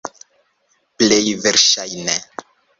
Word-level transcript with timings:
Plej 1.03 1.21
verŝajne. 1.45 2.19